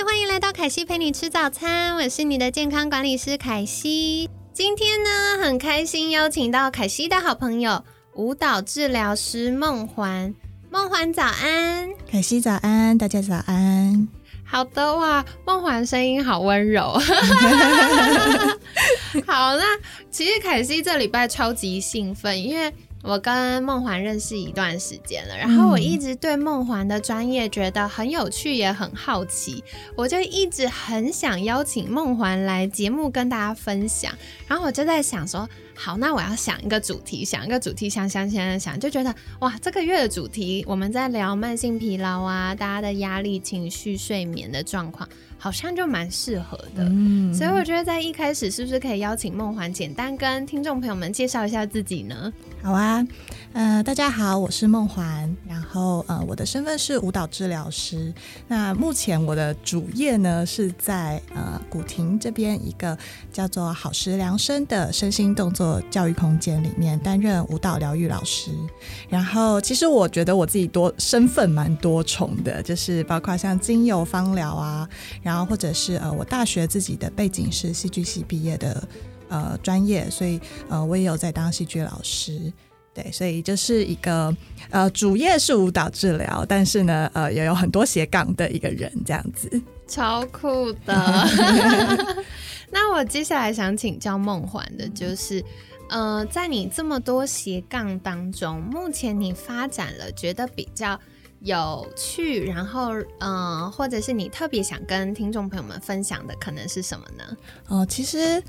[0.00, 4.30] 嗨，欢迎来到凯西陪你吃早餐，我是你的健康管理师凯西。
[4.50, 10.34] 今天呢，很开心邀请到凯西的好朋友舞蹈治疗师梦环。
[10.70, 14.08] 梦环早安，凯西早安，大家早安。
[14.42, 16.98] 好的哇，梦环声音好温柔。
[19.26, 19.64] 好，那
[20.10, 22.72] 其实凯西这礼拜超级兴奋，因为。
[23.02, 29.64] 我跟梦环认识一段时间了，然后我一直对梦环的专业觉得很有趣，也很好奇，
[29.96, 34.12] 我就一直很想邀请梦环来节目跟大家分享。
[34.46, 45.08] 然后我就在想说，好，那我要想一个主题，想一个主题，想想想想，就觉得哇，这个月的主题我们在聊慢性疲劳啊，大家的压力、情绪、睡眠的状况。
[45.42, 46.84] 好像就蛮适合的，
[47.32, 52.30] 所以我觉得在一开始是不是可以邀请梦环简单跟听众朋友们介绍一下自己呢？
[52.62, 53.04] 好啊，
[53.54, 58.12] 呃，大家好，我是梦环，然然后呃，我的身份是舞蹈治疗师。
[58.48, 62.98] 那目前我的主业呢是在呃古亭这边一个
[63.32, 68.50] 叫做好时量身的身心动作教育空间里面担任舞蹈疗愈老师。
[69.08, 74.88] 然后其实我觉得我自己多身份蛮多重的，就是包括像精油芳疗啊。
[75.22, 78.88] 然后或者是呃，我大学自己的背景是戏剧系毕业的
[79.28, 82.52] 呃专业，所以呃我也有在当戏剧老师，
[82.92, 84.34] 对，所以就是一个
[84.70, 89.48] 呃主业是舞蹈治疗，但是呢呃也有很多斜杠的一个人这样子，
[89.86, 91.26] 超酷的。
[92.70, 95.44] 那我接下来想请教梦幻的就是，
[95.88, 100.98] 呃，在你这么多斜杠当中，目前你发展了觉得比较。
[101.42, 107.24] 有趣，然后嗯，或者是你特别想跟听众朋友们分享的，可能是什么呢？
[107.68, 108.42] 哦，其实，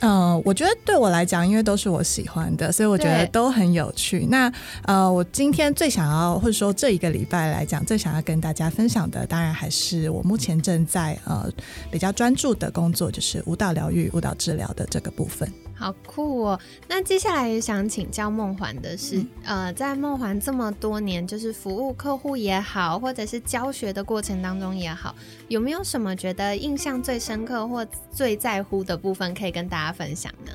[0.00, 4.26] 嗯，我觉得对我来讲，因为都是我喜欢的，所以我觉得都很有趣。
[4.28, 11.50] 那呃，我今天最想要，或者说这一个礼拜来讲，最想要跟大家分享的，当然还是我目前正在呃
[11.90, 15.50] 比较专注的工作，就是舞蹈疗愈、舞蹈治疗的这个部分。
[15.74, 16.60] 好酷哦！
[16.88, 25.14] 那接下来也想请教梦环的是，呃，在梦环这么多年，就是服务客户也好，或者是教学的过程当中也好，
[25.48, 30.52] 有没有什么觉得印象最深刻或最在乎的部分可以跟大家分享呢？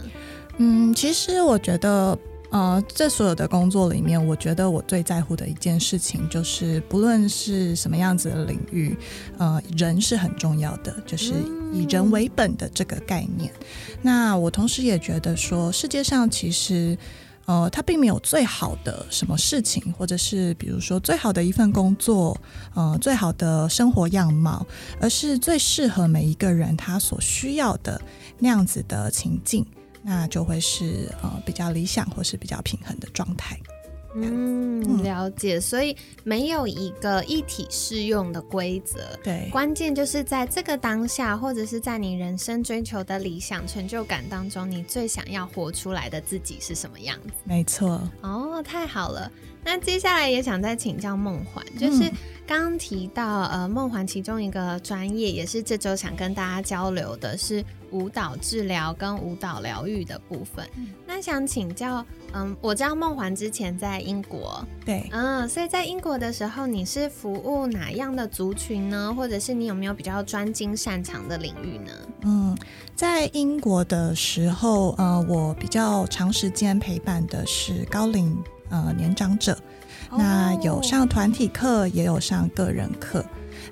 [0.57, 2.17] 嗯，其实我觉得。
[2.51, 8.97] 呃，这所有的工作里面，我觉得我最在乎的一件事情就是，不论是什么样子的领域，
[9.37, 11.33] 呃，人是很重要的，就是
[11.71, 13.53] 以人为本的这个概念。
[14.01, 16.97] 那我同时也觉得说，世界上其实，
[17.45, 22.35] 呃，它并没有最好的什么事情，或者是比如说最好的一份工作，
[22.73, 24.65] 呃，最好的生活样貌，
[24.99, 28.01] 而是最适合每一个人他所需要的
[28.39, 29.63] 那样子的情境。
[30.01, 33.59] 那就会是呃比较理想或是比较平衡的状态。
[34.15, 35.61] 嗯，了解。
[35.61, 38.99] 所以没有一个一体适用的规则。
[39.23, 47.33] 对，关键就是在这个当下，或者是在你人生追求的理想成就感当中，你最想要活出来的自己是什么样子？
[47.43, 48.01] 没错。
[48.21, 49.31] 哦，太好了。
[49.63, 52.09] 那接下来也想再请教梦环，就是
[52.47, 60.67] 刚刚提到呃梦环其中一个专业，也是这周想跟大家交流的是舞蹈治疗跟舞蹈疗愈的部分。
[61.05, 62.03] 那想请教，
[62.33, 69.13] 嗯，我知道梦环之前在英国，对，嗯，所以在英国的时候，你是服务哪样的族群呢？
[69.15, 71.91] 或者是你有没有比较专精擅长的领域呢？
[72.21, 72.57] 嗯，
[72.95, 78.35] 在英国的时候，呃，我比较长时间陪伴的是高龄。
[78.69, 79.57] 呃，年长者，
[80.11, 83.23] 那有上团体课，也有上个人课。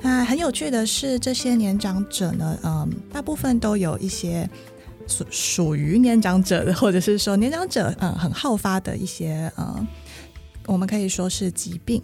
[0.02, 4.48] 那很有趣的是，这些年长者呢，嗯，大部分都有一些
[5.08, 9.88] 属属于年长者的，或者是说年长者，嗯，很好发的一些，呃，
[10.66, 12.04] 我们可以说是疾病，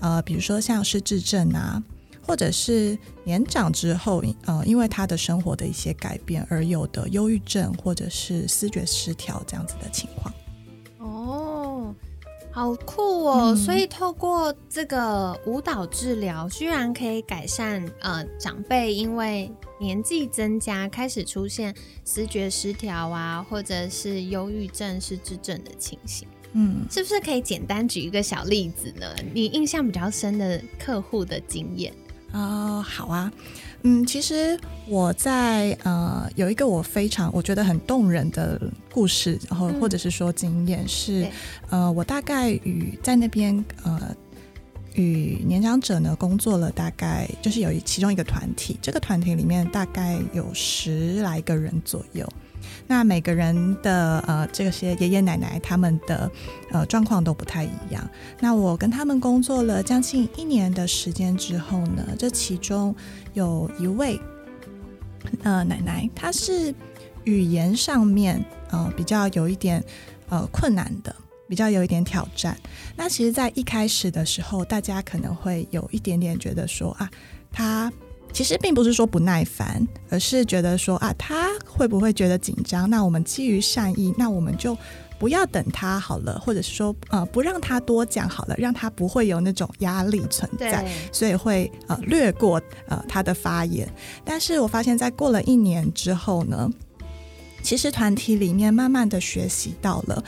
[0.00, 1.82] 呃，比如说像失智症啊，
[2.26, 10.32] 或者是年长之后，呃，因为他的生活的一些改变而有的忧郁症，或者是思觉失调这样子的情况。
[12.52, 13.56] 好酷哦！
[13.56, 19.50] 所以透过这个舞蹈治疗，居然可以改善呃长辈因为
[19.80, 26.28] 年纪增加开始出现视觉失调啊，或者是忧郁症、失智症的情形。
[26.52, 29.06] 嗯，是不是可以简单举一个小例子呢？
[29.32, 31.90] 你印象比较深的客户的经验？
[32.32, 33.30] 啊，好啊，
[33.82, 34.58] 嗯，其实
[34.88, 41.26] 我在呃有一个我非常我觉得很动人的故事，然后或者是说经验是，
[41.68, 44.16] 呃，我大概与在那边呃
[44.94, 52.26] 与年长者呢工作了大概就是有一其中一个团体，这个团体里面大概有十来个人左右。
[52.86, 56.30] 那每个人的呃，这些爷爷奶奶他们的
[56.70, 58.08] 呃状况都不太一样。
[58.40, 62.94] 那我跟他们工作了将近一年的时间之后呢，这其中
[63.34, 64.20] 有一位
[65.42, 66.74] 呃奶奶，她是
[67.24, 69.82] 语言上面呃比较有一点
[70.28, 71.14] 呃困难的，
[71.48, 72.56] 比较有一点挑战。
[72.96, 77.10] 那其实，在一开始的时候，大家可能会有一点点觉得说啊，
[77.50, 77.92] 她。
[78.32, 82.88] 其实并不是说不耐烦，而是觉得说啊，他会不会觉得紧张？
[82.88, 84.76] 那我们基于善意，那我们就
[85.18, 93.86] 不要等他好了，或者是说呃，不让他多讲好了，让他不会有那种压力存在，所以会呃略过呃他的发言。
[94.24, 96.70] 但是我发现，在过了一年之后呢，
[97.62, 100.24] 其实团体里面慢慢的学习到了，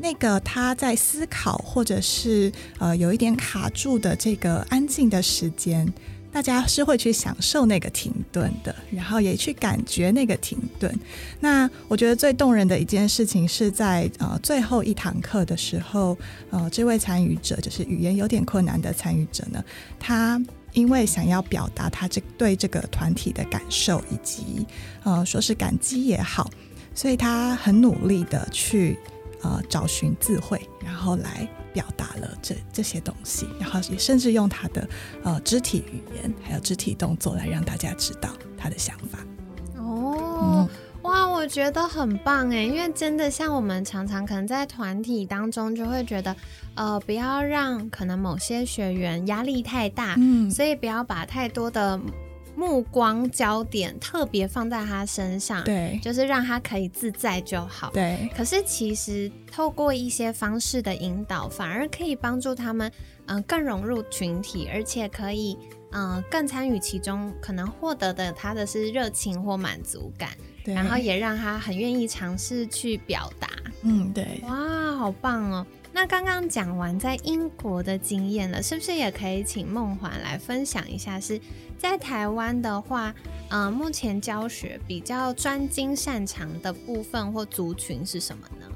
[0.00, 5.92] 那个他在思考或者是呃有一点卡住的这个安静的时间。
[6.36, 10.94] 大家是会去享受那个停顿的，然后也去感觉那个停顿。
[11.40, 16.14] 那我觉得最动人的一件事情是在呃最后一堂课的时候，
[16.50, 19.64] 呃，这位参与者就是语言有点困难的参与者呢，
[19.98, 20.38] 他
[20.74, 24.66] 因为想要表达他这对这个团体的感受以及
[25.04, 26.50] 呃说是感激也好，
[26.94, 28.98] 所以他很努力的去
[29.40, 31.48] 呃找寻智慧，然后来。
[31.76, 34.88] 表达了这这些东西，然后也甚至用他的
[35.22, 39.18] 呃肢体语言还有肢体动作来让大家知道他的想法。
[39.76, 40.66] 哦，
[41.02, 46.34] 哇，我觉得很棒哎，因为真的像我们常常可能在团体当中就会觉得，
[46.76, 52.00] 呃，不要让可能某些学员压力太大，嗯，所以不要把太多的。
[52.56, 57.90] 目光焦点特别放在他身上，对，就是让他可以自在就好。
[57.92, 62.90] 对，可是其实透过一些方式的引导，反而可以帮助他们，
[63.26, 65.56] 嗯，更融入群体，而且可以，
[65.92, 70.30] 嗯，更参与其中，可能获得的他的是热情或满足感，
[70.64, 73.48] 然后也让他很愿意尝试去表达。
[73.88, 75.64] 嗯，对，哇，好棒哦！
[75.92, 81.20] 那刚刚讲完在英国的经验了，是不是也可以请梦环来分享一下？
[81.20, 81.40] 是
[81.78, 83.14] 在台湾的话，
[83.48, 88.66] 呃，目前教学比较专精擅长的部分或族群是什么呢？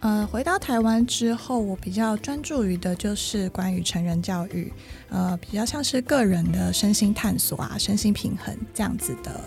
[0.00, 4.70] 呃，回到台湾之后，我比较专注于的就是关于成人教育，
[5.08, 9.40] 呃，比较像是个人的身心探索啊、身心平衡这样子的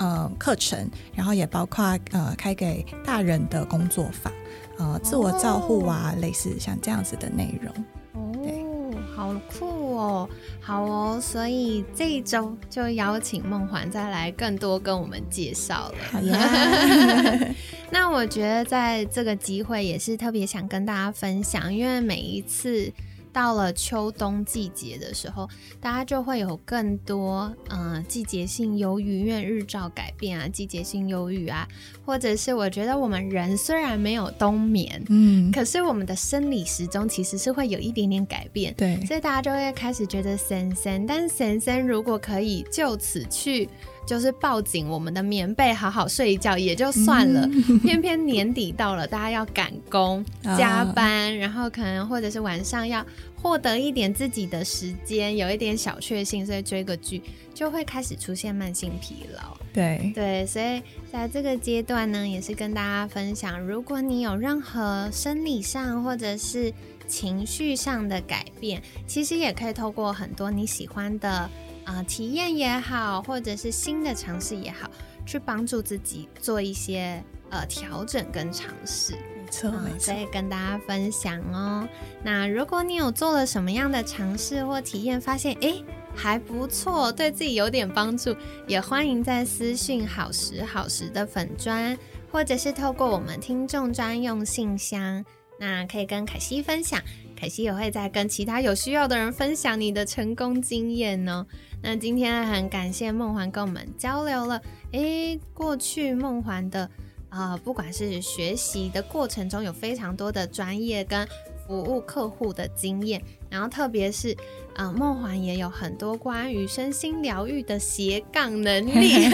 [0.00, 4.32] 呃课程，然后也包括呃开给大人的工作坊。
[4.78, 7.70] 呃，自我照护啊，类似像这样子的内容
[8.14, 15.94] 哦，好酷哦，好哦，所以这一周就邀请梦环再来更多跟我们介绍了。
[16.10, 17.54] 好呀，
[17.92, 22.90] 那我觉得在这个机会也是特别想跟大家分享，因为每一次。
[23.32, 25.48] 到了秋冬季节的时候，
[25.80, 31.66] 大家就会有更多嗯季节性忧郁，因为日照改变啊，季节性忧郁啊，
[32.04, 43.68] 或者是我觉得我们人虽然没有冬眠，嗯，可是我们的生理时钟其实是会有一点点改变，对，所以大家就会开始觉得森森，但森森如果可以就此去。
[44.06, 47.48] 就是抱紧我们的棉被，好好睡一觉也就算了。
[47.82, 50.24] 偏偏年底到了，大家要赶工、
[50.58, 53.04] 加班，然后可能或者是晚上要
[53.36, 57.22] 获得一点自己的时间，有一点小确幸，所以追个剧
[57.54, 59.56] 就会开始出现慢性疲劳。
[59.72, 66.72] 对对，所以在这个阶段呢，也是跟大家分享，如果你有任何生理上或者是
[67.06, 71.48] 情绪上的改变，其实也可以透过很多你喜欢的。
[71.84, 74.90] 啊，体验也好，或者是新的尝试也好，
[75.26, 79.14] 去帮助自己做一些呃调整跟尝试。
[79.14, 81.88] 没错，所以跟大家分享哦。
[82.22, 85.74] 那如果你有做了什么样的尝试或体验，发现哎
[86.14, 88.36] 还不错，对自己有点帮助，
[88.68, 91.98] 也欢迎在私讯好时好时的粉砖，
[92.30, 95.24] 或者是透过我们听众专用信箱，
[95.58, 97.00] 那可以跟凯西分享。
[97.40, 101.46] 凯西也会再跟其他有需要的人分享你的成功经验呢。
[101.82, 104.60] 那今天很感谢梦环跟我们交流了，
[104.92, 106.90] 诶，过去梦环的
[107.30, 111.26] 啊，不管是学习的过程中有非常多的专业跟。
[111.70, 114.36] 服务客户的经验，然后特别是，
[114.74, 119.30] 呃，梦环也有很多关于身心疗愈的斜杠能力，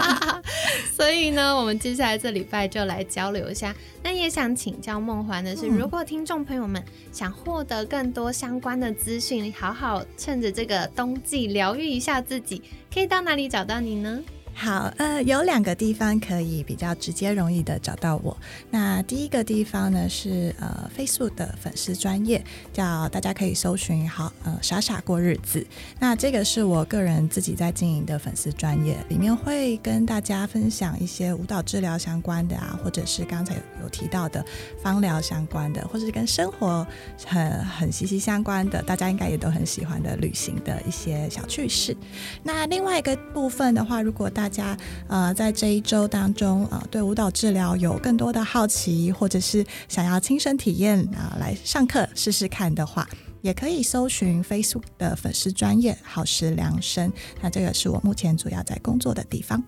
[0.94, 3.74] 所以呢，我们接下来这礼拜就来交流一下。
[4.02, 12.60] 那也想请教梦环的是，如果听众朋友们想获得更多相关的资讯，好好趁着这个冬季疗愈一下自己，
[12.92, 14.20] 可以到哪里找到你呢？
[14.54, 18.36] 好，呃，有两个地方可以比较直接、容易的找到我。
[18.70, 25.66] 那第一个地方呢是呃，Facebook 的粉丝专业，叫大家可以搜寻好，呃，傻傻过日子。
[25.98, 34.44] 那这个是我个人自己在经营的粉丝专业，里面会跟大家分享一些舞蹈治疗相关的啊，或者是刚才有提到的
[34.80, 36.86] 芳疗相关的，或者是跟生活
[37.26, 41.96] 很很息息相关的，大家应该也都很喜欢的旅行的一些小趣事。
[42.44, 53.08] 那另外一个部分的话，如果大大家呃，在这一周当中呃，对舞蹈治疗有更多的好奇，或者是想要亲身体验啊，来上课试试看的话，
[53.40, 57.12] 也可以搜寻 Facebook 的粉丝专业好时量身。
[57.40, 59.62] 那这个是我目前主要在工作的地方。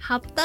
[0.00, 0.42] 好的，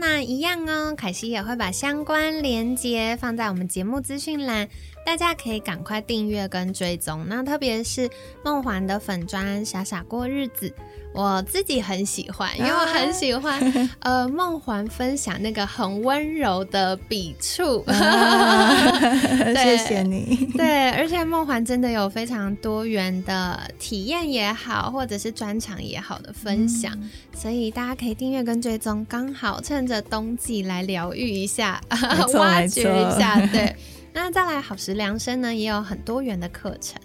[0.00, 4.68] 那一样哦，凯西也会把相关链接放在我们节目资讯栏，
[5.04, 7.24] 大家可以赶快订阅跟追踪。
[7.28, 8.08] 那特别是
[8.44, 10.72] 梦环的粉砖傻傻过日子。
[11.14, 13.60] 我自己很喜欢，因为我很喜欢
[14.00, 17.84] 呃梦环分享那个很温柔的笔触，
[19.62, 20.48] 谢谢你。
[20.56, 26.98] 对，而且梦环真的有非常多元的体验也好，或者是专场也好的分享，
[27.36, 31.78] 所以大家可以订阅跟追踪，刚好趁着冬季来疗愈一下，
[32.38, 33.38] 挖掘一下。
[33.52, 33.76] 对，
[34.12, 37.00] 那再来好时量身呢，也有很多元的课程。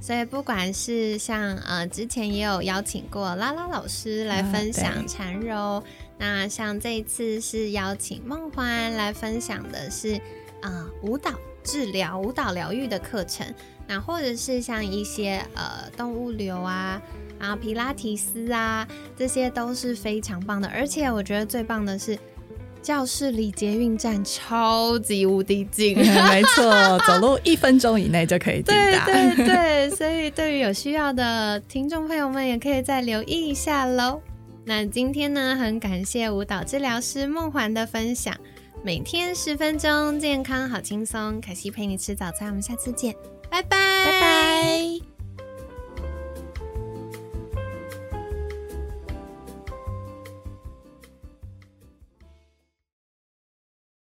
[0.00, 5.80] 所以不管是像呃之前也有邀请过拉拉老师来分享缠柔，
[6.18, 10.20] 那像这一次是邀请梦欢来分享的是
[10.60, 11.30] 啊舞蹈
[11.62, 13.46] 治疗、舞蹈疗愈的课程，
[13.86, 17.00] 那或者是像一些呃动物流啊，
[17.38, 22.18] 然后皮拉提斯啊，这些都是非常棒的，而且我觉得最棒的是。
[22.82, 25.96] 教室离捷运站超级无敌近，
[26.28, 29.06] 没错，走路一分钟以内就可以抵达。
[29.06, 34.20] 对对对，所以对于有需要的听众朋友们，也可以再留意一下喽。
[34.64, 38.34] 那今天呢，很感谢舞蹈治疗师梦环的分享，
[38.82, 41.40] 每天十分钟，健康好轻松。
[41.40, 43.14] 可惜陪你吃早餐，我们下次见，
[43.50, 45.11] 拜拜拜拜。